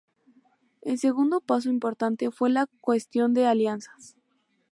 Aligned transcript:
El 0.81 0.97
segundo 0.97 1.41
paso 1.41 1.69
importante 1.69 2.31
fue 2.31 2.49
la 2.49 2.65
cuestión 2.81 3.35
de 3.35 3.45
alianzas. 3.45 4.15